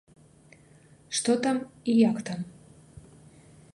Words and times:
Што 1.19 1.31
там 1.43 1.57
і 1.93 1.95
як 2.09 2.17
там? 2.31 2.39